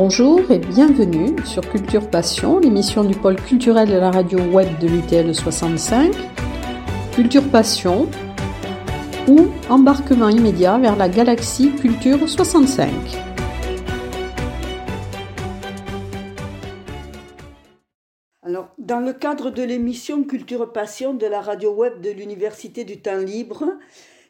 [0.00, 4.86] Bonjour et bienvenue sur Culture Passion, l'émission du pôle culturel de la radio web de
[4.86, 6.12] l'UTL 65.
[7.16, 8.08] Culture Passion
[9.26, 12.88] ou embarquement immédiat vers la galaxie Culture 65.
[18.44, 23.02] Alors, dans le cadre de l'émission Culture Passion de la radio web de l'Université du
[23.02, 23.64] Temps Libre,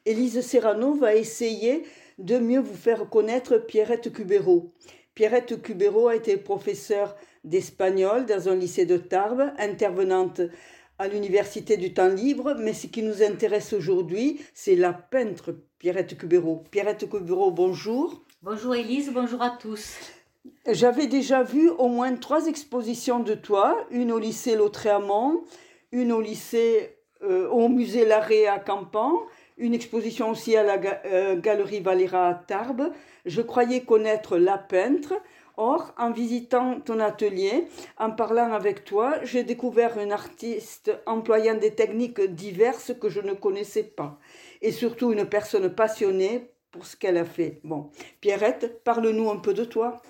[0.06, 1.84] Élise Serrano va essayer
[2.18, 4.72] de mieux vous faire connaître Pierrette Cubero.
[5.18, 10.42] Pierrette Cubero a été professeure d'espagnol dans un lycée de Tarbes, intervenante
[10.96, 16.16] à l'Université du Temps Libre, mais ce qui nous intéresse aujourd'hui, c'est la peintre Pierrette
[16.16, 16.62] Cubero.
[16.70, 18.22] Pierrette Cubero, bonjour.
[18.42, 19.96] Bonjour Élise, bonjour à tous.
[20.70, 25.42] J'avais déjà vu au moins trois expositions de toi, une au lycée Lautréamont,
[25.90, 29.14] une au lycée euh, au musée Larrey à Campan,
[29.58, 32.90] une exposition aussi à la euh, galerie Valera à Tarbes.
[33.26, 35.14] Je croyais connaître la peintre.
[35.60, 37.66] Or, en visitant ton atelier,
[37.98, 43.32] en parlant avec toi, j'ai découvert un artiste employant des techniques diverses que je ne
[43.32, 44.20] connaissais pas.
[44.62, 47.60] Et surtout une personne passionnée pour ce qu'elle a fait.
[47.64, 50.00] Bon, Pierrette, parle-nous un peu de toi.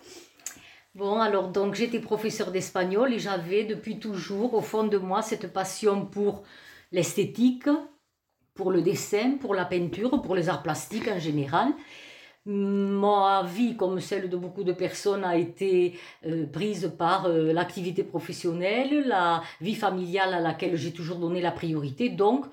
[0.95, 5.51] Bon, alors donc j'étais professeur d'espagnol et j'avais depuis toujours au fond de moi cette
[5.53, 6.43] passion pour
[6.93, 7.69] l'esthétique,
[8.59, 11.69] pour le dessin, pour la peinture, pour les arts plastiques en général.
[12.45, 18.03] Ma vie, comme celle de beaucoup de personnes, a été euh, prise par euh, l'activité
[18.03, 22.09] professionnelle, la vie familiale à laquelle j'ai toujours donné la priorité.
[22.09, 22.47] Donc,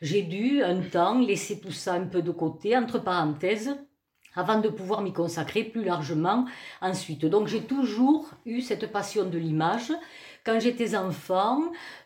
[0.00, 3.76] j'ai dû un temps laisser tout ça un peu de côté, entre parenthèses,
[4.34, 6.46] avant de pouvoir m'y consacrer plus largement
[6.80, 7.24] ensuite.
[7.24, 9.92] Donc, j'ai toujours eu cette passion de l'image.
[10.44, 11.60] Quand j'étais enfant,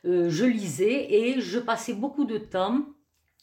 [0.04, 2.82] euh, je lisais et je passais beaucoup de temps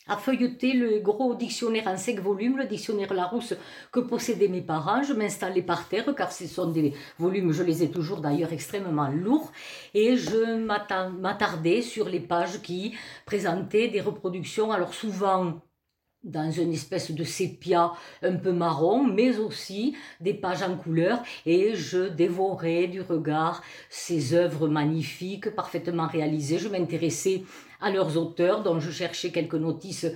[0.07, 3.53] à feuilleter le gros dictionnaire en cinq volumes, le dictionnaire Larousse
[3.91, 5.03] que possédaient mes parents.
[5.03, 9.09] Je m'installais par terre car ce sont des volumes, je les ai toujours d'ailleurs extrêmement
[9.09, 9.51] lourds,
[9.93, 15.61] et je m'attardais sur les pages qui présentaient des reproductions, alors souvent
[16.23, 21.75] dans une espèce de sépia un peu marron, mais aussi des pages en couleur, et
[21.75, 26.59] je dévorais du regard ces œuvres magnifiques, parfaitement réalisées.
[26.59, 27.43] Je m'intéressais
[27.83, 30.07] à leurs auteurs, dont je cherchais quelques notices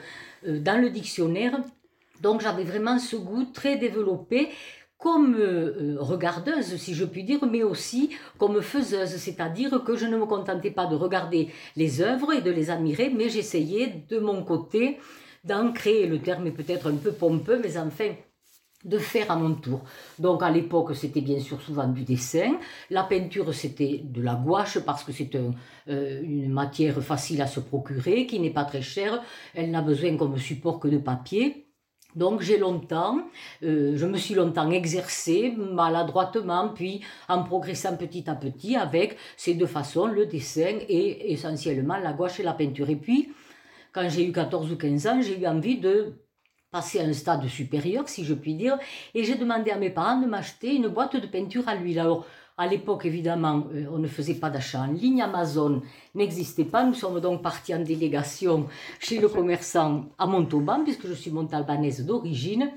[0.47, 1.59] euh, dans le dictionnaire.
[2.21, 4.49] Donc j'avais vraiment ce goût très développé
[4.97, 10.17] comme euh, regardeuse, si je puis dire, mais aussi comme faiseuse, c'est-à-dire que je ne
[10.17, 14.43] me contentais pas de regarder les œuvres et de les admirer, mais j'essayais de mon
[14.43, 14.97] côté
[15.43, 18.09] d'en créer, le terme est peut-être un peu pompeux, mais enfin
[18.87, 19.81] de faire à mon tour.
[20.17, 22.57] Donc à l'époque, c'était bien sûr souvent du dessin.
[22.89, 27.59] La peinture, c'était de la gouache parce que c'est euh, une matière facile à se
[27.59, 29.21] procurer, qui n'est pas très chère.
[29.53, 31.65] Elle n'a besoin comme support que de papier.
[32.15, 33.19] Donc j'ai longtemps,
[33.61, 39.53] euh, je me suis longtemps exercée maladroitement, puis en progressant petit à petit avec ces
[39.53, 42.89] deux façons, le dessin et essentiellement la gouache et la peinture.
[42.89, 43.33] Et puis,
[43.91, 46.13] quand j'ai eu 14 ou 15 ans, j'ai eu envie de
[46.71, 48.77] passer à un stade supérieur, si je puis dire,
[49.13, 51.99] et j'ai demandé à mes parents de m'acheter une boîte de peinture à l'huile.
[51.99, 52.25] Alors,
[52.59, 55.21] à l'époque, évidemment, euh, on ne faisait pas d'achat en ligne.
[55.21, 55.83] Amazon
[56.15, 56.83] n'existait pas.
[56.83, 58.67] Nous sommes donc partis en délégation
[58.99, 62.71] chez le commerçant à Montauban, puisque je suis montalbanaise d'origine,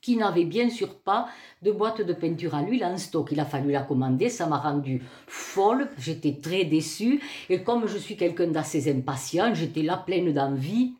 [0.00, 1.28] qui n'avait bien sûr pas
[1.60, 3.28] de boîte de peinture à l'huile en stock.
[3.30, 4.30] Il a fallu la commander.
[4.30, 5.90] Ça m'a rendue folle.
[5.98, 7.20] J'étais très déçue.
[7.50, 10.94] Et comme je suis quelqu'un d'assez impatient, j'étais là pleine d'envie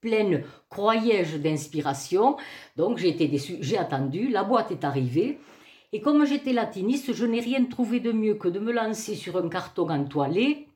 [0.00, 2.36] pleine, croyais-je, d'inspiration.
[2.76, 5.38] Donc j'ai été déçue, j'ai attendu, la boîte est arrivée.
[5.92, 9.36] Et comme j'étais latiniste, je n'ai rien trouvé de mieux que de me lancer sur
[9.38, 10.68] un carton entoilé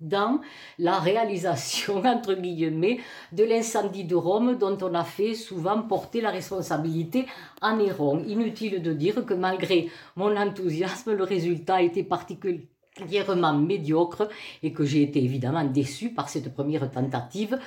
[0.00, 0.40] dans
[0.78, 3.00] la réalisation, entre guillemets,
[3.32, 7.26] de l'incendie de Rome dont on a fait souvent porter la responsabilité
[7.60, 8.22] à Néron.
[8.26, 14.28] Inutile de dire que malgré mon enthousiasme, le résultat était particulièrement médiocre
[14.62, 17.58] et que j'ai été évidemment déçu par cette première tentative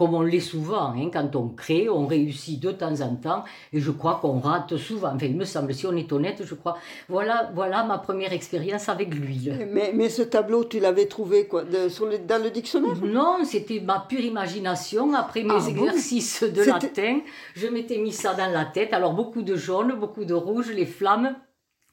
[0.00, 3.80] comme on l'est souvent, hein, quand on crée, on réussit de temps en temps, et
[3.80, 5.12] je crois qu'on rate souvent.
[5.14, 6.78] Enfin, il me semble, si on est honnête, je crois.
[7.10, 9.68] Voilà, voilà ma première expérience avec l'huile.
[9.70, 12.96] Mais, mais ce tableau, tu l'avais trouvé quoi, sur le, dans le dictionnaire?
[13.04, 15.12] Non, c'était ma pure imagination.
[15.12, 17.20] Après mes ah exercices de latin,
[17.54, 18.94] je m'étais mis ça dans la tête.
[18.94, 21.34] Alors, beaucoup de jaune, beaucoup de rouge, les flammes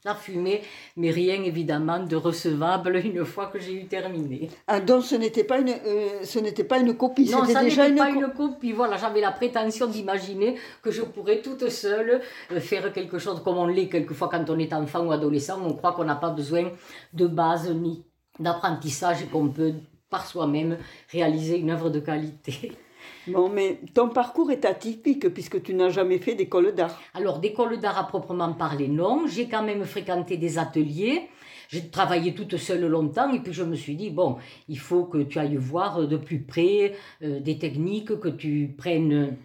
[0.04, 0.62] la fumée,
[0.96, 4.48] mais rien évidemment de recevable une fois que j'ai eu terminé.
[4.66, 7.94] Ah, donc ce n'était pas une, euh, ce n'était pas une copie, non, ça n'était
[7.94, 8.72] pas une copie.
[8.72, 12.20] Voilà, j'avais la prétention d'imaginer que je pourrais toute seule
[12.52, 15.60] euh, faire quelque chose comme on l'est quelquefois quand on est enfant ou adolescent.
[15.64, 16.70] On croit qu'on n'a pas besoin
[17.12, 18.04] de base ni
[18.38, 19.74] d'apprentissage et qu'on peut
[20.10, 20.78] par soi-même
[21.10, 22.72] réaliser une œuvre de qualité.
[23.32, 27.00] Bon, mais ton parcours est atypique puisque tu n'as jamais fait d'école d'art.
[27.14, 29.26] Alors, d'école d'art à proprement parler, non.
[29.26, 31.28] J'ai quand même fréquenté des ateliers.
[31.68, 34.36] J'ai travaillé toute seule longtemps et puis je me suis dit, bon,
[34.68, 39.36] il faut que tu ailles voir de plus près euh, des techniques, que tu prennes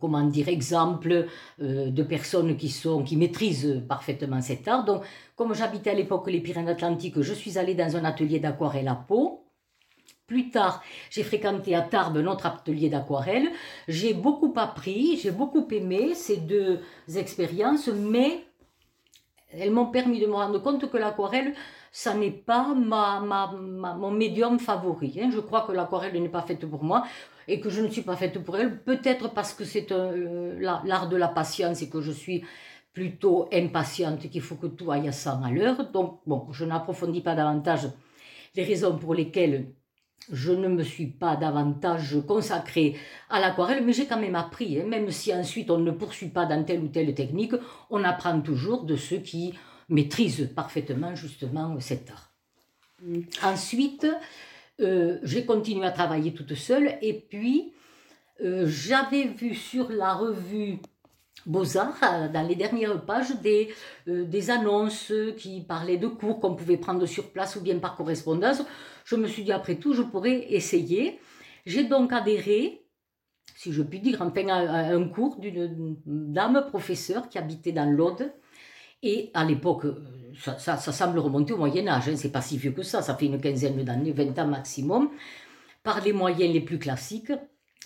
[0.00, 1.26] comment dire, exemple
[1.60, 4.84] euh, de personnes qui, sont, qui maîtrisent parfaitement cet art.
[4.84, 5.02] Donc,
[5.36, 9.37] comme j'habitais à l'époque les Pyrénées-Atlantiques, je suis allée dans un atelier d'aquarelle à Pau.
[10.28, 13.48] Plus tard, j'ai fréquenté à Tarbes notre atelier d'aquarelle.
[13.88, 16.80] J'ai beaucoup appris, j'ai beaucoup aimé ces deux
[17.16, 18.44] expériences, mais
[19.50, 21.54] elles m'ont permis de me rendre compte que l'aquarelle,
[21.90, 23.46] ça n'est pas ma, ma,
[23.94, 25.18] mon médium favori.
[25.18, 25.30] Hein.
[25.32, 27.06] Je crois que l'aquarelle n'est pas faite pour moi
[27.48, 28.82] et que je ne suis pas faite pour elle.
[28.82, 32.44] Peut-être parce que c'est euh, l'art de la patience et que je suis
[32.92, 35.90] plutôt impatiente, qu'il faut que tout aille à 100 à l'heure.
[35.90, 37.88] Donc, bon, je n'approfondis pas davantage
[38.54, 39.72] les raisons pour lesquelles
[40.32, 42.96] je ne me suis pas davantage consacrée
[43.30, 44.86] à l'aquarelle, mais j'ai quand même appris, hein.
[44.86, 47.54] même si ensuite on ne poursuit pas dans telle ou telle technique,
[47.90, 49.54] on apprend toujours de ceux qui
[49.88, 52.30] maîtrisent parfaitement justement cet art.
[53.02, 53.20] Mm.
[53.42, 54.06] Ensuite,
[54.80, 57.72] euh, j'ai continué à travailler toute seule et puis
[58.40, 60.78] euh, j'avais vu sur la revue
[61.46, 63.72] Beaux-Arts, euh, dans les dernières pages, des,
[64.06, 68.62] des annonces qui parlaient de cours qu'on pouvait prendre sur place ou bien par correspondance.
[69.04, 71.18] Je me suis dit, après tout, je pourrais essayer.
[71.66, 72.84] J'ai donc adhéré,
[73.56, 78.32] si je puis dire, enfin, à, un cours d'une dame professeure qui habitait dans l'Aude.
[79.02, 79.86] Et à l'époque,
[80.36, 83.14] ça, ça, semble remonter au Moyen Âge, hein, c'est pas si vieux que ça, ça
[83.14, 85.10] fait une quinzaine d'années, 20 ans maximum,
[85.82, 87.32] par les moyens les plus classiques,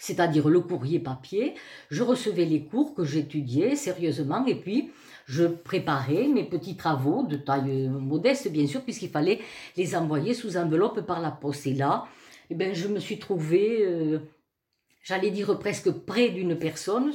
[0.03, 1.55] c'est-à-dire le courrier papier,
[1.89, 4.91] je recevais les cours que j'étudiais sérieusement et puis
[5.27, 9.39] je préparais mes petits travaux de taille modeste, bien sûr, puisqu'il fallait
[9.77, 11.69] les envoyer sous enveloppe par la poste.
[11.69, 12.09] Et là,
[12.51, 14.19] eh ben, je me suis trouvée, euh,
[15.05, 17.13] j'allais dire presque près d'une personne,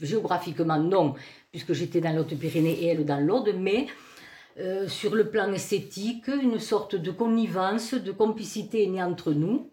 [0.00, 1.14] géographiquement non,
[1.52, 3.86] puisque j'étais dans l'Haute-Pyrénées et elle dans l'Aude, mais
[4.58, 9.70] euh, sur le plan esthétique, une sorte de connivence, de complicité est née entre nous.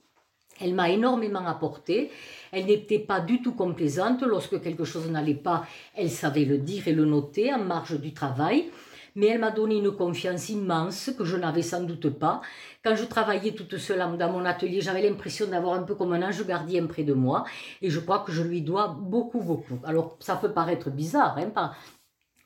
[0.62, 2.12] Elle m'a énormément apporté.
[2.52, 4.22] Elle n'était pas du tout complaisante.
[4.24, 5.66] Lorsque quelque chose n'allait pas,
[5.96, 8.70] elle savait le dire et le noter en marge du travail.
[9.16, 12.42] Mais elle m'a donné une confiance immense que je n'avais sans doute pas.
[12.84, 16.22] Quand je travaillais toute seule dans mon atelier, j'avais l'impression d'avoir un peu comme un
[16.22, 17.44] ange gardien près de moi.
[17.82, 19.80] Et je crois que je lui dois beaucoup, beaucoup.
[19.84, 21.52] Alors, ça peut paraître bizarre, hein,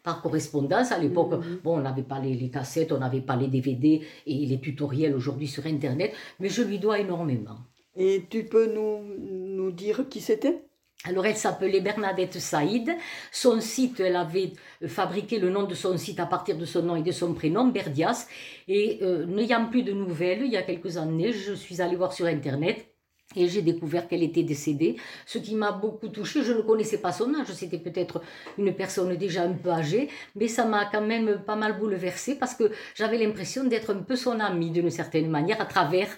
[0.05, 0.91] par correspondance.
[0.91, 1.59] À l'époque, mhm.
[1.63, 5.15] bon, on n'avait pas les, les, cassettes, on n'avait pas les DVD et les tutoriels
[5.15, 7.57] aujourd'hui sur Internet, mais je lui dois énormément.
[7.95, 10.61] Et tu peux nous, nous dire qui c'était?
[11.03, 12.95] Alors elle s'appelait Bernadette Saïd.
[13.31, 14.53] Son site, elle avait
[14.87, 17.67] fabriqué le nom de son site à partir de son nom et de son prénom,
[17.67, 18.27] Berdias.
[18.67, 22.11] Et euh, n'ayant plus de nouvelles, il y a quelques années, je suis allée voir
[22.11, 22.87] sur Internet
[23.35, 24.95] et j'ai découvert qu'elle était décédée,
[25.25, 26.43] ce qui m'a beaucoup touchée.
[26.43, 28.21] Je ne connaissais pas son âge, c'était peut-être
[28.57, 32.53] une personne déjà un peu âgée, mais ça m'a quand même pas mal bouleversée parce
[32.53, 36.09] que j'avais l'impression d'être un peu son amie d'une certaine manière à travers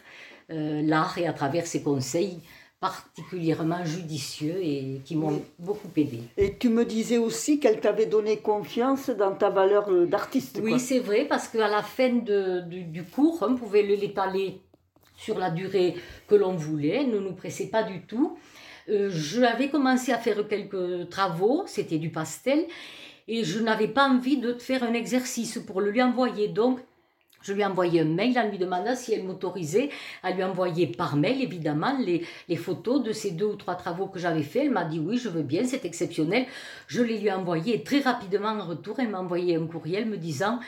[0.50, 2.42] l'art et à travers ses conseils
[2.80, 6.22] particulièrement judicieux et qui m'ont beaucoup aidé.
[6.38, 10.60] Et tu me disais aussi qu'elle t'avait donné confiance dans ta valeur d'artiste.
[10.62, 14.62] Oui, c'est vrai, parce qu'à la fin de, du, cours, on pouvait l'étaler
[15.16, 15.96] sur la durée
[16.28, 18.38] que l'on voulait, ne nous pressait pas du tout.
[18.90, 22.68] Euh, je avais commencé à faire quelques travaux, c'était du pastel,
[23.28, 26.48] et je n'avais pas envie de faire un exercice pour le lui envoyer.
[26.48, 26.80] Donc,
[27.48, 29.90] je lui ai envoyé un mail en lui demandant si elle m'autorisait
[30.22, 34.20] à lui envoyer par mail, évidemment, les, photos de ces deux ou trois travaux que
[34.20, 34.64] j'avais faits.
[34.66, 36.46] Elle m'a dit oui, je veux bien, c'est exceptionnel.
[36.88, 39.00] Je les lui ai envoyés très rapidement en retour.
[39.00, 40.60] Elle m'a envoyé un courriel me disant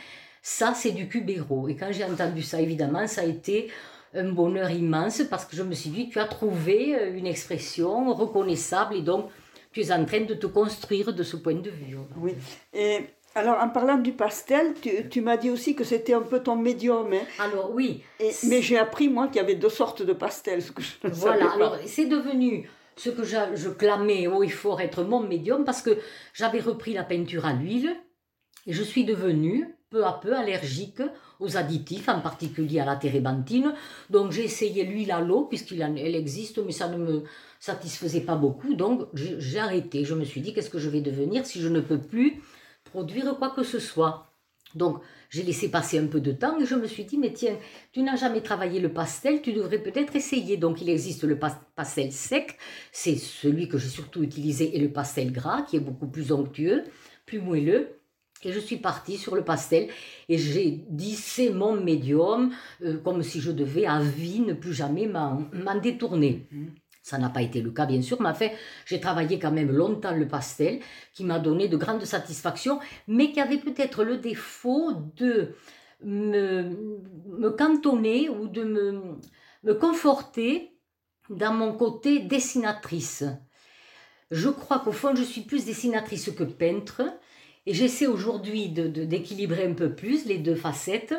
[0.42, 1.68] ça, c'est du cubéro.
[1.68, 3.70] Et quand j'ai entendu ça, évidemment, ça a été
[4.14, 8.14] un bonheur immense parce que je me suis dit, tu as trouvé euh, une expression
[8.14, 9.30] reconnaissable et donc
[9.74, 11.98] tu es en train de te construire de ce point de vue.
[12.18, 12.36] Oui.
[13.36, 16.56] Alors, en parlant du pastel, tu, tu m'as dit aussi que c'était un peu ton
[16.56, 17.14] médium.
[17.14, 17.22] Hein.
[17.38, 18.04] Alors, oui.
[18.44, 20.64] mais j'ai appris, moi, qu'il y avait deux sortes de pastels.
[20.64, 24.82] Ce que je voilà, alors c'est devenu ce que je, je clamais haut et fort
[24.82, 25.98] être mon médium parce que
[26.34, 27.96] j'avais repris la peinture à l'huile
[28.68, 31.02] et je suis devenue peu à peu allergique
[31.40, 33.74] aux additifs, en particulier à la térébenthine.
[34.10, 37.24] Donc j'ai essayé l'huile à l'eau, puisqu'elle existe, mais ça ne me
[37.60, 38.74] satisfaisait pas beaucoup.
[38.76, 40.04] Donc j'ai arrêté.
[40.04, 42.42] Je me suis dit, qu'est-ce que je vais devenir si je ne peux plus
[42.92, 44.30] produire quoi que ce soit
[44.76, 47.58] donc, j'ai laissé passer un peu de temps et je me suis dit, mais tiens,
[47.92, 50.58] tu n'as jamais travaillé le pastel, tu devrais peut-être essayer.
[50.58, 52.58] Donc, il existe le pastel sec,
[52.92, 56.84] c'est celui que j'ai surtout utilisé, et le pastel gras, qui est beaucoup plus onctueux,
[57.26, 57.96] plus moelleux.
[58.44, 59.90] Et je suis partie sur le pastel
[60.30, 60.86] et j'ai
[61.18, 66.48] c'est mon médium, euh, comme si je devais à vie ne plus jamais m'en détourner.
[67.02, 68.54] Ça n'a pas été le cas, bien sûr, mais fait,
[68.86, 70.80] j'ai travaillé quand même longtemps le pastel,
[71.14, 75.56] qui m'a donné de grandes satisfactions, mais qui avait peut-être le défaut de
[76.04, 76.64] me,
[77.26, 79.18] me cantonner ou de me,
[79.64, 80.78] me conforter
[81.30, 83.24] dans mon côté dessinatrice.
[84.32, 87.02] Je crois qu'au fond, je suis plus dessinatrice que peintre,
[87.66, 91.16] et j'essaie aujourd'hui d'équilibrer un peu plus les deux facettes.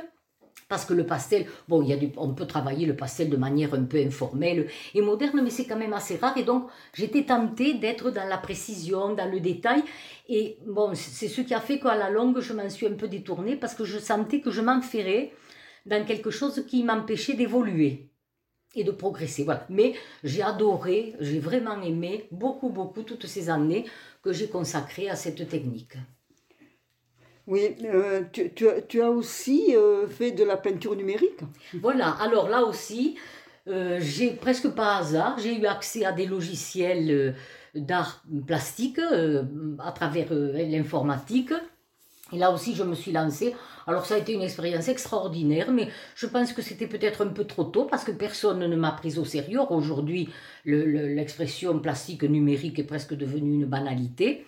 [0.69, 3.37] Parce que le pastel, bon, il y a du, on peut travailler le pastel de
[3.37, 6.37] manière un peu informelle et moderne, mais c'est quand même assez rare.
[6.37, 9.83] Et donc, j'étais tentée d'être dans la précision, dans le détail.
[10.29, 13.09] Et bon, c'est ce qui a fait qu'à la longue, je m'en suis un peu
[13.09, 15.33] détournée parce que je sentais que je m'enferrais
[15.87, 18.11] dans quelque chose qui m'empêchait d'évoluer
[18.77, 19.45] et de progresser.
[19.69, 23.87] Mais j'ai adoré, j'ai vraiment aimé beaucoup, beaucoup toutes ces années
[24.23, 25.97] que j'ai consacrées à cette technique.
[27.51, 31.41] Oui, euh, tu, as aussi euh, fait de la peinture numérique.
[31.75, 33.17] Voilà, alors là aussi,
[33.67, 37.35] euh, j'ai presque pas hasard, j'ai eu accès à des logiciels
[37.75, 41.53] d'art plastique à travers l'informatique.
[42.33, 43.57] Et là aussi, je me suis lancée.
[43.89, 47.43] Alors, ça a été une expérience extraordinaire, mais je pense que c'était peut-être un peu
[47.43, 49.59] trop tôt parce que personne ne m'a prise au sérieux.
[49.71, 50.29] Aujourd'hui,
[50.65, 54.47] l'expression plastique numérique est presque devenue une banalité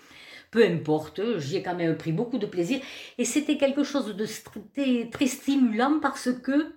[0.53, 2.79] peu importe, j'y ai quand même pris beaucoup de plaisir.
[3.19, 4.27] Et c'était quelque chose de
[5.11, 6.75] très, stimulant parce que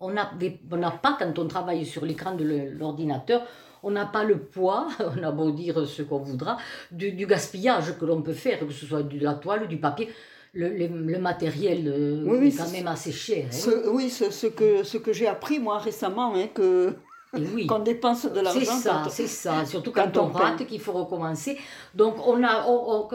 [0.00, 2.44] on n'a pas, quand on travaille sur l'écran de
[2.76, 3.46] l'ordinateur,
[3.84, 6.58] on n'a pas le poids, on a beau dire ce qu'on voudra,
[6.90, 10.10] du, gaspillage que l'on peut faire, que ce soit de la toile, du papier.
[10.54, 13.46] Le, matériel euh, est quand même assez cher.
[13.50, 13.70] Hein.
[13.92, 16.94] oui, ce, que, ce que j'ai appris moi récemment, hein, que
[17.34, 17.66] oui.
[17.66, 18.60] qu'on dépense de l'argent.
[18.60, 19.64] C'est ça, c'est ça.
[19.64, 21.58] Surtout quand, on, rate, qu'il faut recommencer.
[21.94, 22.66] Donc on a,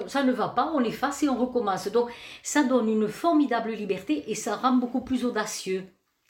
[0.08, 1.88] ça ne va pas, on efface et on recommence.
[1.90, 2.10] Donc
[2.44, 5.84] ça donne une formidable liberté et ça rend beaucoup plus audacieux.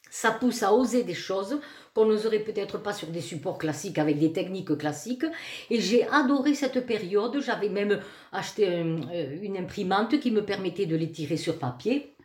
[0.09, 1.59] Ça pousse à oser des choses
[1.93, 5.25] qu'on n'oserait peut-être pas sur des supports classiques avec des techniques classiques.
[5.69, 7.41] Et j'ai adoré cette période.
[7.41, 7.99] J'avais même
[8.31, 12.16] acheté euh, une imprimante qui me permettait de les tirer sur papier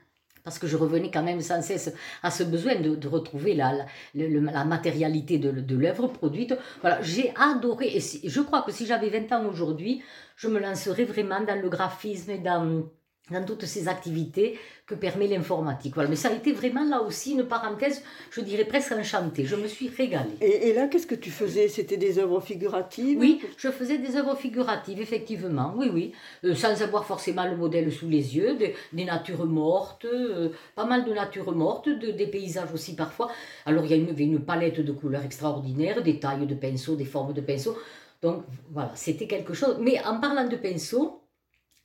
[0.45, 4.65] parce que je revenais quand même sans cesse à ce besoin de, retrouver la, la,
[4.65, 6.55] matérialité de, de l'œuvre produite.
[6.81, 10.03] Voilà, j'ai adoré, et je crois que si j'avais 20 ans aujourd'hui,
[10.37, 12.85] je me lancerais vraiment dans le graphisme et dans
[13.33, 15.95] dans toutes ces activités que permet l'informatique.
[15.95, 16.11] Voilà.
[16.11, 19.45] Mais ça a été vraiment là aussi une parenthèse, je dirais presque enchantée.
[19.45, 20.37] Je me suis régalée.
[20.41, 21.69] Et, là, qu'est-ce que tu faisais?
[21.69, 23.19] C'était des œuvres figuratives?
[23.19, 26.13] Oui, je faisais des œuvres figuratives, effectivement, oui, oui.
[26.45, 31.05] Euh, sans avoir forcément le modèle sous les yeux, des, natures mortes, euh, pas mal
[31.05, 33.31] de natures mortes, de, des paysages aussi parfois.
[33.67, 37.33] Alors, il y avait une palette de couleurs extraordinaires, des tailles de pinceaux, des formes
[37.33, 37.77] de pinceaux.
[38.21, 39.77] Donc, voilà, c'était quelque chose.
[39.81, 41.22] Mais en parlant de pinceaux,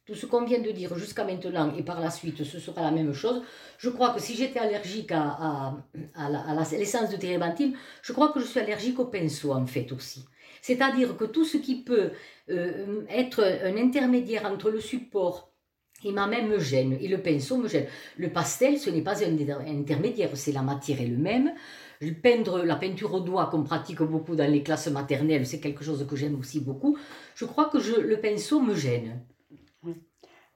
[0.07, 2.91] tout ce qu'on vient de dire jusqu'à maintenant et par la suite, ce sera la
[2.91, 3.41] même chose.
[3.77, 5.75] Je crois que si j'étais allergique à,
[6.15, 6.29] à,
[6.71, 10.25] l'essence de térébenthine, je crois que je suis allergique au pinceau en fait aussi.
[10.61, 12.11] C'est-à-dire que tout ce qui peut
[12.49, 15.51] euh, être un intermédiaire entre le support
[16.05, 17.87] et ma main me gêne, et le pinceau me gêne.
[18.17, 19.37] Le pastel, ce n'est pas un
[19.67, 21.53] intermédiaire, c'est la matière elle-même.
[22.21, 26.05] Peindre la peinture au doigt qu'on pratique beaucoup dans les classes maternelles, c'est quelque chose
[26.07, 26.97] que j'aime aussi beaucoup.
[27.35, 29.19] Je crois que le pinceau me gêne.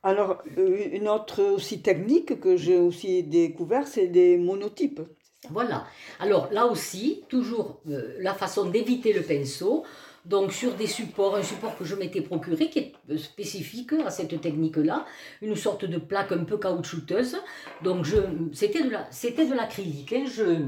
[0.03, 5.01] Alors, euh, une autre aussi technique que j'ai aussi découvert, c'est des monotypes.
[5.49, 5.85] Voilà.
[6.19, 9.83] Alors là aussi, toujours euh, la façon d'éviter le pinceau.
[10.23, 14.11] Donc sur des supports, un support que je m'étais procuré qui est euh, spécifique à
[14.11, 15.05] cette technique-là,
[15.41, 17.37] une sorte de plaque un peu caoutchouteuse.
[17.83, 18.05] Donc
[18.53, 20.13] c'était de l'acrylique.
[20.13, 20.25] Hein.
[20.27, 20.67] je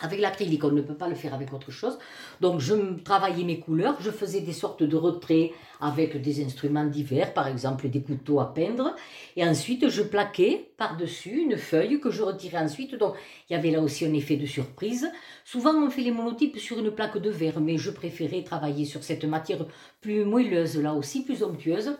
[0.00, 1.98] avec l'acrylique, on ne peut pas le faire avec autre chose.
[2.40, 2.74] Donc, je
[3.04, 7.88] travaillais mes couleurs, je faisais des sortes de retraits avec des instruments divers, par exemple
[7.88, 8.96] des couteaux à peindre.
[9.36, 12.96] Et ensuite, je plaquais par-dessus une feuille que je retirais ensuite.
[12.96, 13.14] Donc,
[13.48, 15.08] il y avait là aussi un effet de surprise.
[15.44, 19.04] Souvent, on fait les monotypes sur une plaque de verre, mais je préférais travailler sur
[19.04, 19.64] cette matière
[20.00, 21.96] plus moelleuse, là aussi, plus onctueuse.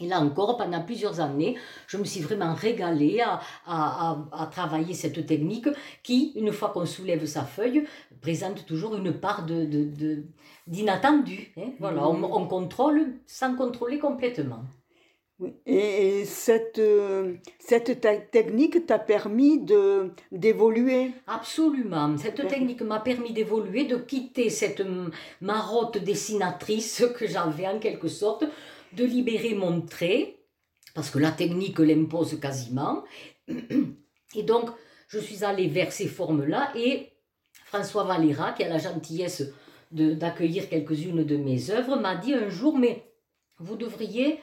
[0.00, 4.94] Et là encore, pendant plusieurs années, je me suis vraiment régalée à, à, à, travailler
[4.94, 5.68] cette technique
[6.02, 7.84] qui, une fois qu'on soulève sa feuille,
[8.20, 10.24] présente toujours une part de, de,
[10.66, 11.52] d'inattendu.
[11.56, 11.70] Hein.
[11.80, 14.62] Voilà, on, on, contrôle sans contrôler complètement.
[15.66, 18.00] Et cette, euh, cette
[18.32, 21.12] technique t'a permis de, d'évoluer?
[21.28, 22.16] Absolument.
[22.16, 24.82] Cette technique m'a permis d'évoluer, de quitter cette
[25.40, 28.46] marotte dessinatrice que j'avais en quelque sorte,
[28.92, 30.38] de libérer mon trait,
[30.94, 33.04] parce que la technique l'impose quasiment.
[34.34, 34.70] Et donc,
[35.08, 37.12] je suis allée vers ces formes-là et
[37.64, 39.44] François Valera, qui a la gentillesse
[39.90, 43.04] d'accueillir quelques-unes de mes œuvres, m'a dit un jour, mais
[43.58, 44.38] vous devriez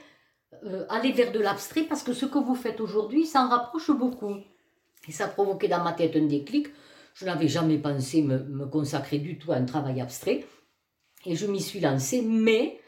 [0.64, 4.36] euh, aller vers de l'abstrait parce que ce que vous faites aujourd'hui s'en rapproche beaucoup.
[5.08, 6.68] Et ça a provoqué dans ma tête un déclic.
[7.14, 10.46] Je n'avais jamais pensé me, me consacrer du tout à un travail abstrait.
[11.26, 12.80] Et je m'y suis lancée, mais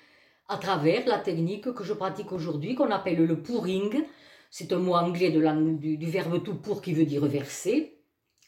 [0.48, 4.04] à travers la technique que je pratique aujourd'hui, qu'on appelle le pouring.
[4.50, 7.98] C'est un mot anglais de du, du, verbe tout pour qui veut dire verser.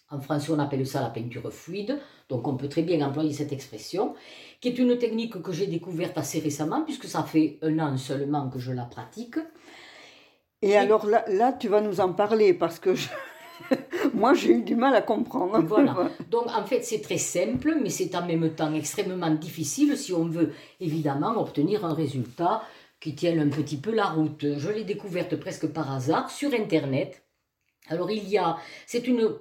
[0.09, 3.51] En français, on appelle ça la peinture fluide, donc on peut très bien employer cette
[3.51, 4.15] expression,
[4.59, 8.49] qui est une technique que j'ai découverte assez récemment, puisque ça fait un an seulement
[8.49, 9.35] que je la pratique.
[10.63, 13.07] Et, alors là, là, tu vas nous en parler, parce que je,
[14.19, 15.61] Moi, j'ai eu du mal à comprendre.
[15.61, 16.09] Voilà.
[16.29, 20.25] Donc, en fait, c'est très simple, mais c'est en même temps extrêmement difficile si on
[20.25, 22.63] veut évidemment obtenir un résultat
[22.99, 24.45] qui tienne un petit peu la route.
[24.57, 27.23] Je l'ai découverte presque par hasard sur Internet.
[27.87, 28.57] Alors, il y a.
[28.85, 29.35] C'est une.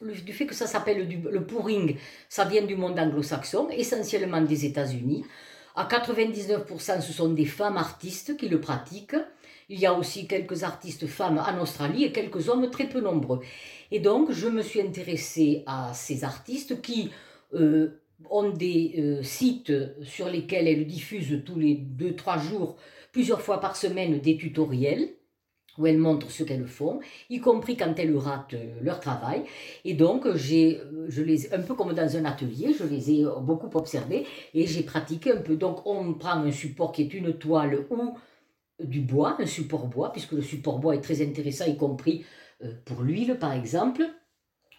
[0.00, 1.96] Du fait que ça s'appelle le pouring,
[2.28, 5.24] ça vient du monde anglo-saxon, essentiellement des États-Unis.
[5.74, 9.16] À 99%, ce sont des femmes artistes qui le pratiquent.
[9.68, 13.40] Il y a aussi quelques artistes femmes en Australie et quelques hommes très peu nombreux.
[13.90, 17.10] Et donc, je me suis intéressée à ces artistes qui
[17.54, 22.76] euh, ont des euh, sites sur lesquels elles diffusent tous les 2-3 jours,
[23.12, 25.10] plusieurs fois par semaine, des tutoriels
[25.78, 27.00] où elles montrent ce qu'elles font,
[27.30, 29.42] y compris quand elles ratent euh, leur travail.
[29.84, 33.70] Et donc, j'ai, je les, un peu comme dans un atelier, je les ai beaucoup
[33.76, 35.56] observés et j'ai pratiqué un peu.
[35.56, 38.14] Donc, on prend un support qui est une toile ou
[38.84, 42.24] du bois, un support bois, puisque le support bois est très intéressant, y compris
[42.64, 44.02] euh, pour l'huile par exemple.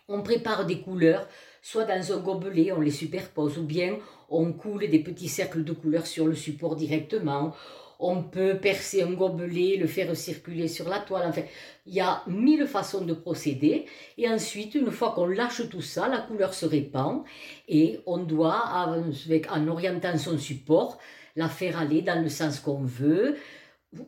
[0.10, 1.28] On prépare des couleurs,
[1.62, 3.98] soit dans un gobelet, on les superpose, ou bien
[4.30, 7.54] on coule des petits cercles de couleurs sur le support directement.
[8.00, 11.26] On peut percer un gobelet, le faire circuler sur la toile.
[11.30, 11.44] Enfin,
[11.86, 13.86] il y a mille façons de procéder.
[14.18, 17.24] Et ensuite, une fois qu'on lâche tout ça, la couleur se répand
[17.70, 21.00] et on doit, avec, en orientant son support,
[21.38, 23.38] la faire aller dans le sens qu'on veut,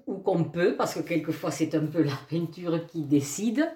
[0.07, 3.69] ou qu'on peut, parce que quelquefois c'est un peu la peinture qui décide.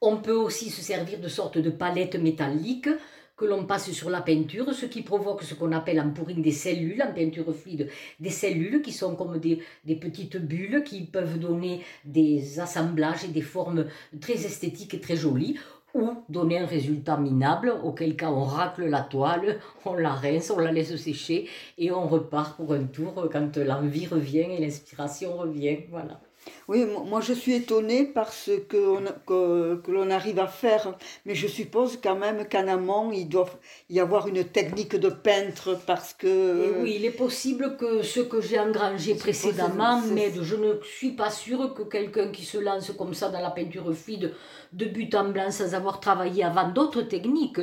[0.00, 2.90] On peut aussi se servir de sortes de palettes métalliques
[3.36, 6.52] que l'on passe sur la peinture, ce qui provoque ce qu'on appelle en pouring des
[6.52, 9.60] cellules, en peinture fluide, des cellules qui sont comme des,
[9.96, 13.86] petites bulles qui peuvent donner des assemblages et des formes
[14.20, 15.58] très esthétiques et très jolies
[15.94, 20.58] ou donner un résultat minable, auquel cas on racle la toile, on la rince, on
[20.58, 25.78] la laisse sécher et on repart pour un tour quand l'envie revient et l'inspiration revient.
[25.90, 26.20] Voilà.
[26.68, 30.94] Oui, moi je suis étonnée par ce que, que, que l'on arrive à faire,
[31.26, 33.50] mais je suppose quand même qu'en amont, il doit
[33.90, 36.80] y avoir une technique de peintre parce que...
[36.82, 41.30] oui, il est possible que ce que j'ai engrangé précédemment mais Je ne suis pas
[41.30, 44.34] sûre que quelqu'un qui se lance comme ça dans la peinture fluide
[44.72, 47.60] de but en blanc sans avoir travaillé avant d'autres techniques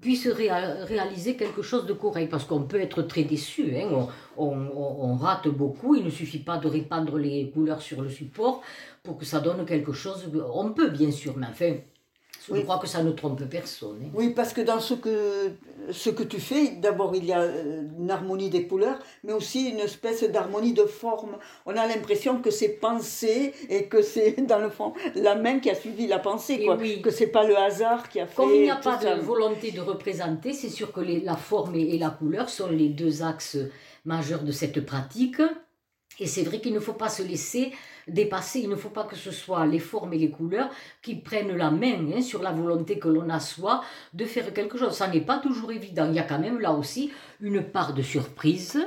[0.00, 2.30] puisse réaliser quelque chose de correct.
[2.30, 4.08] Parce qu'on peut être très déçu, hein.
[4.36, 8.62] on, on, rate beaucoup, il ne suffit pas de répandre les couleurs sur le support
[9.02, 10.30] pour que ça donne quelque chose.
[10.52, 11.74] On peut bien sûr, mais enfin,
[12.56, 13.98] je crois que ça ne trompe personne.
[14.04, 14.10] Hein.
[14.14, 15.52] Oui, parce que dans ce que,
[15.90, 19.68] ce que tu fais, d'abord il y a euh, une harmonie des couleurs, mais aussi
[19.70, 21.36] une espèce d'harmonie de forme.
[21.66, 25.70] On a l'impression que c'est pensé et que c'est dans le fond la main qui
[25.70, 26.76] a suivi la pensée, quoi.
[26.76, 27.02] Oui.
[27.02, 28.36] que c'est pas le hasard qui a fait.
[28.36, 31.74] Comme il n'y a pas de volonté de représenter, c'est sûr que les, la forme
[31.74, 33.58] et la couleur sont les deux axes
[34.04, 35.40] majeurs de cette pratique.
[36.20, 37.72] Et c'est vrai qu'il ne faut pas se laisser
[38.06, 38.60] dépasser.
[38.60, 40.70] Il ne faut pas que ce soit les formes et les couleurs
[41.02, 44.78] qui prennent la main hein, sur la volonté que l'on a soi de faire quelque
[44.78, 44.94] chose.
[44.94, 46.06] Ça n'est pas toujours évident.
[46.08, 48.78] Il y a quand même là aussi une part de surprise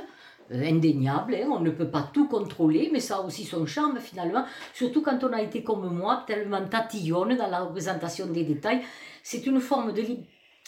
[0.50, 1.34] euh, indéniable.
[1.34, 1.48] Hein.
[1.50, 4.44] On ne peut pas tout contrôler, mais ça a aussi son charme finalement.
[4.74, 8.82] Surtout quand on a été comme moi, tellement tatillonne dans la représentation des détails.
[9.22, 10.02] C'est une forme de,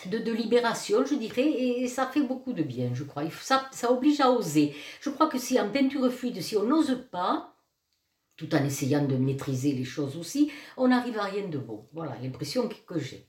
[0.07, 3.24] de, de, libération, je dirais, et ça fait beaucoup de bien, je crois.
[3.40, 4.74] Ça, ça oblige à oser.
[5.00, 7.54] Je crois que si en peinture fluide, si on n'ose pas,
[8.37, 11.87] tout en essayant de maîtriser les choses aussi, on n'arrive à rien de bon.
[11.92, 13.28] Voilà l'impression que j'ai.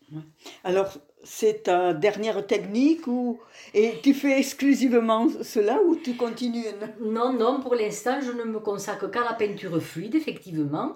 [0.63, 0.91] Alors,
[1.23, 3.39] c'est ta dernière technique ou
[3.73, 6.65] et tu fais exclusivement cela ou tu continues?
[6.99, 10.95] Non, non, pour l'instant, je ne me consacre qu'à la peinture fluide, effectivement.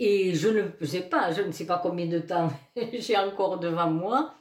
[0.00, 2.50] Et je ne sais pas, je ne sais pas combien de temps
[2.98, 4.34] j'ai encore devant moi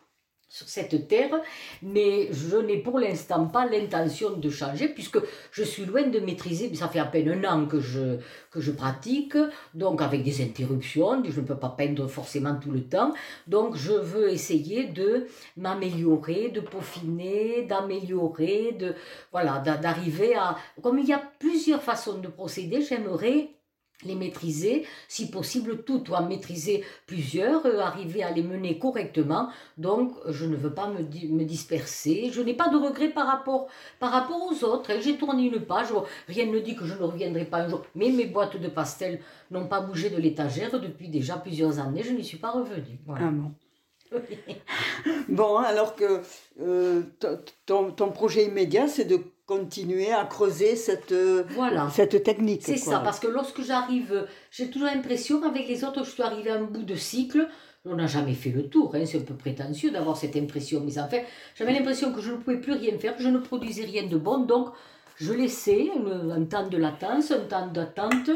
[0.54, 1.42] sur cette terre,
[1.82, 5.18] mais je n'ai pour l'instant pas l'intention de changer puisque
[5.52, 8.18] je suis loin de maîtriser, ça fait à peine un an que je,
[8.52, 9.36] que je pratique,
[9.74, 13.14] donc avec des interruptions, je ne peux pas peindre forcément tout le temps,
[13.48, 15.26] donc je veux essayer de
[15.58, 18.94] m'améliorer, de peaufiner, d'améliorer, de
[19.32, 20.56] voilà, d'arriver à...
[20.84, 23.50] Comme il y a plusieurs façons de procéder, j'aimerais
[24.06, 29.50] les maîtriser, si possible tout, ou maîtriser plusieurs, euh, arriver à les mener correctement.
[29.78, 32.30] Donc, je ne veux pas me, me disperser.
[32.32, 33.68] Je n'ai pas de regrets par rapport,
[34.00, 34.92] par rapport aux autres.
[34.92, 35.00] Hein.
[35.02, 35.88] J'ai tourné une page,
[36.28, 37.84] rien ne dit que je ne reviendrai pas un jour.
[37.96, 39.20] Mais mes boîtes de pastels
[39.52, 42.04] n'ont pas bougé de l'étagère depuis déjà plusieurs années.
[42.04, 43.00] Je n'y suis pas revenue.
[43.10, 43.52] Ah bon.
[45.30, 46.22] bon, alors que
[46.62, 47.02] euh,
[47.66, 51.14] ton, ton, projet immédiat, c'est de continuer à creuser cette,
[51.56, 51.90] voilà.
[51.90, 52.62] cette technique.
[52.64, 56.52] C'est ça, parce que lorsque j'arrive, j'ai toujours l'impression, avec les autres, je suis arrivée
[56.52, 57.48] à un bout de cycle.
[57.86, 60.98] On n'a jamais fait le tour, hein, c'est un peu prétentieux d'avoir cette impression, mais
[60.98, 61.26] en fait,
[61.56, 64.18] j'avais l'impression que je ne pouvais plus rien faire, que je ne produisais rien de
[64.18, 64.70] bon, donc
[65.18, 65.90] je laissais
[66.32, 68.30] un temps de latence, un temps d'attente,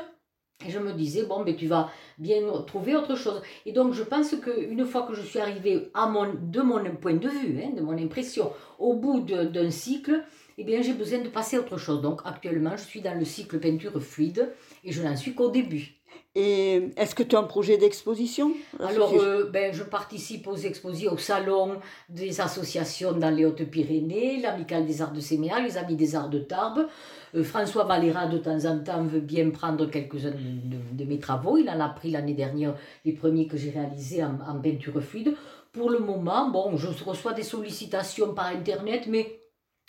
[0.66, 3.42] et je me disais, bon, mais tu vas bien trouver autre chose.
[3.66, 7.14] Et donc, je pense qu'une fois que je suis arrivée à mon, de mon point
[7.14, 10.24] de vue, hein, de mon impression, au bout d'un cycle,
[10.58, 12.02] eh bien, j'ai besoin de passer à autre chose.
[12.02, 14.52] Donc, actuellement, je suis dans le cycle peinture fluide
[14.84, 15.94] et je n'en suis qu'au début.
[16.34, 21.14] Et est-ce que tu as un projet d'exposition Alors, euh, ben, je participe aux expositions,
[21.14, 26.16] au salon des associations dans les Hautes-Pyrénées, l'Amicale des Arts de Séméal, les Amis des
[26.16, 26.88] Arts de Tarbes.
[27.36, 31.58] Euh, François Valera, de temps en temps, veut bien prendre quelques-uns de, mes travaux.
[31.58, 35.36] Il en a pris l'année dernière les premiers que j'ai réalisés en, en peinture fluide.
[35.72, 39.40] Pour le moment, bon, je reçois des sollicitations par Internet, mais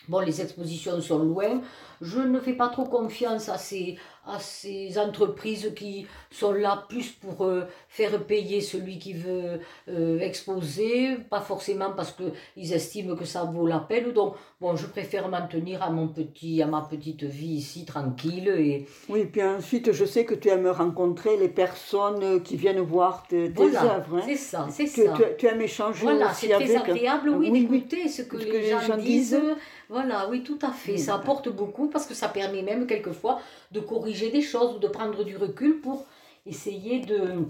[0.07, 1.61] Bon, les expositions sont loin.
[2.01, 7.11] Je ne fais pas trop confiance à ces, à ces entreprises qui sont là plus
[7.11, 13.25] pour euh, faire payer celui qui veut euh, exposer, pas forcément parce qu'ils estiment que
[13.25, 14.13] ça vaut la peine.
[14.13, 18.49] Donc, bon, je préfère m'en tenir à, mon petit, à ma petite vie ici, tranquille.
[18.49, 18.87] Et...
[19.09, 23.53] Oui, puis ensuite, je sais que tu aimes rencontrer les personnes qui viennent voir tes,
[23.59, 24.19] œuvres.
[24.19, 24.23] Hein.
[24.25, 25.15] C'est ça, c'est ça.
[25.17, 29.41] Tu, tu, aimes échanger voilà, c'est très agréable, oui, d'écouter ce que, les, gens, disent
[29.88, 30.98] voilà, oui, tout à fait.
[30.98, 33.40] ça apporte beaucoup parce que ça permet même quelquefois
[33.72, 36.07] de corriger des choses ou de prendre du recul pour
[36.46, 37.46] essayer de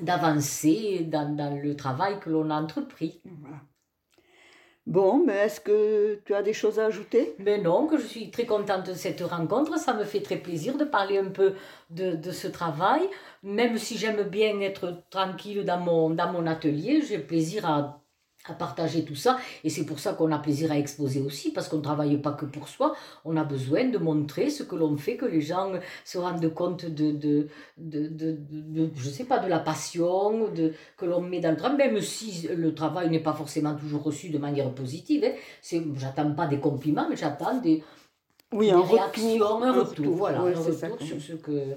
[0.00, 3.20] d'avancer dans, le travail que l'on a entrepris.
[4.86, 7.34] Bon, mais est-ce que tu as des choses à ajouter?
[7.38, 9.78] Mais non, que je suis très contente de cette rencontre.
[9.78, 11.54] Ça me fait très plaisir de parler un peu
[11.90, 13.02] de, de ce travail.
[13.42, 18.00] Même si j'aime bien être tranquille dans mon, dans mon atelier, j'ai plaisir à
[18.50, 19.38] à partager tout ça.
[19.64, 22.32] Et c'est pour ça qu'on a plaisir à exposer aussi, parce qu'on ne travaille pas
[22.32, 22.94] que pour soi.
[23.24, 25.72] On a besoin de montrer ce que l'on fait, que les gens
[26.04, 31.06] se rendent compte de, de, de, de, je sais pas, de la passion de, que
[31.06, 34.38] l'on met dans le travail, même si le travail n'est pas forcément toujours reçu de
[34.38, 35.24] manière positive.
[35.24, 35.32] Hein.
[35.62, 37.82] C'est, j'attends pas des compliments, mais j'attends des,
[38.52, 41.76] oui, un retour, un retour, voilà, un retour sur ce que,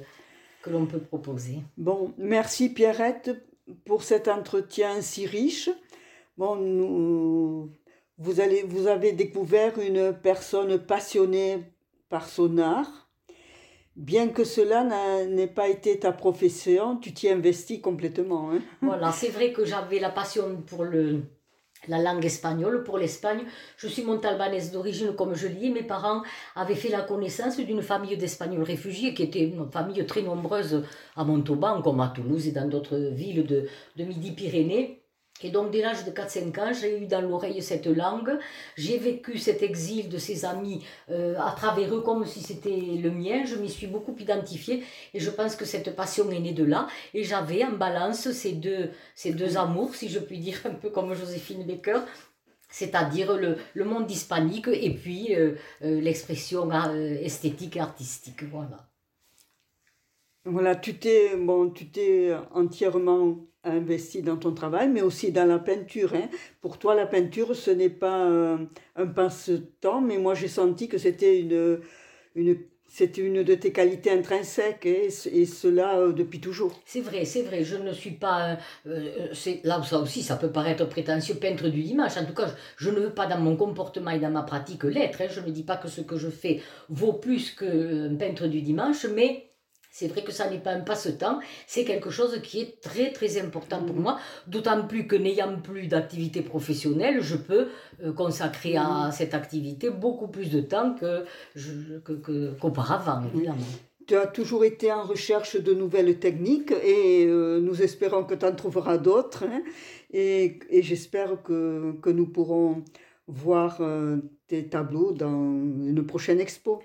[0.62, 1.60] que l'on peut proposer.
[1.78, 3.32] Bon, merci Pierrette
[3.86, 5.70] pour cet entretien si riche.
[6.42, 7.70] Bon,
[8.18, 11.60] vous, allez, vous avez découvert une personne passionnée
[12.10, 13.12] par son art.
[13.96, 14.84] Bien que cela
[15.28, 18.50] n'ait pas été ta profession, tu t'y investis complètement.
[18.50, 18.62] Hein.
[18.82, 21.22] Voilà, c'est vrai que j'avais la passion pour le,
[21.88, 23.44] la langue espagnole, pour l'Espagne.
[23.78, 26.24] Je suis montalbanaise d'origine, comme je l'ai Mes parents
[26.56, 30.84] avaient fait la connaissance d'une famille d'Espagnols réfugiés, qui était une famille très nombreuse
[31.16, 35.01] à Montauban, comme à Toulouse et dans d'autres villes de, de Midi-Pyrénées.
[35.44, 38.38] Et donc, dès l'âge de 4-5 ans, j'ai eu dans l'oreille cette langue.
[38.78, 43.10] J'ai vécu cet exil de ces amis euh, à travers eux comme si c'était le
[43.10, 43.44] mien.
[43.46, 46.88] Je m'y suis beaucoup identifiée et je pense que cette passion est née de là.
[47.14, 50.90] Et j'avais en balance ces deux, ces deux amours, si je puis dire, un peu
[50.90, 52.02] comme Joséphine Baker,
[52.70, 56.70] c'est-à-dire le, le, monde hispanique et puis euh, euh, l'expression
[57.22, 58.44] esthétique et artistique.
[58.44, 58.88] Voilà.
[60.46, 65.60] Voilà, tu t'es bon, tu t'es entièrement investi dans ton travail, mais aussi dans la
[65.60, 66.14] peinture.
[66.16, 66.30] Hein.
[66.62, 70.98] Pour toi, la peinture, ce n'est pas un, un passe-temps, mais moi j'ai senti que
[70.98, 71.80] c'était une,
[72.36, 72.58] une,
[72.94, 76.78] c'était une de tes qualités intrinsèques, et, cela euh, depuis toujours.
[76.86, 77.64] C'est vrai, c'est vrai.
[77.64, 78.58] Je ne suis pas.
[78.86, 79.30] Euh,
[79.64, 82.18] là, ça aussi, ça peut paraître prétentieux, peintre du dimanche.
[82.18, 85.22] En tout cas, je, ne veux pas dans mon comportement et dans ma pratique l'être.
[85.22, 85.28] Hein.
[85.30, 89.06] Je ne dis pas que ce que je fais vaut plus qu'un peintre du dimanche,
[89.16, 89.51] mais
[89.92, 93.40] c'est vrai que ça n'est pas un passe-temps, c'est quelque chose qui est très très
[93.40, 94.02] important pour mm.
[94.02, 97.68] moi, d'autant plus que n'ayant plus d'activité professionnelle, je peux
[98.04, 99.12] euh, consacrer à mm.
[99.12, 101.26] cette activité beaucoup plus de temps que,
[102.60, 103.58] qu'auparavant, évidemment.
[104.08, 108.46] Tu as toujours été en recherche de nouvelles techniques et euh, nous espérons que tu
[108.46, 109.44] en trouveras d'autres.
[109.44, 109.62] Hein.
[110.12, 112.84] et, et j'espère que, que, nous pourrons
[113.28, 116.82] voir euh, tes tableaux dans une prochaine expo.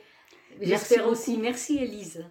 [0.60, 1.38] J'espère aussi.
[1.38, 2.24] Merci Elise.